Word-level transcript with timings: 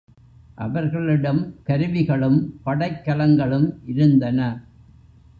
அவர்களிடம் 0.55 1.41
கருவிகளும் 1.63 2.39
படைக்கலங்களும் 2.65 3.67
இருந்தன. 3.85 4.39